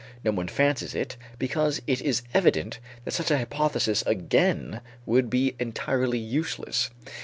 No 0.23 0.31
one 0.31 0.47
fancies 0.47 0.95
it, 0.95 1.15
because 1.37 1.79
it 1.85 2.01
is 2.01 2.23
evident 2.33 2.79
that 3.05 3.11
such 3.11 3.29
a 3.29 3.37
hypothesis 3.37 4.03
again 4.07 4.81
would 5.05 5.29
be 5.29 5.55
entirely 5.59 6.17
useless. 6.17 6.89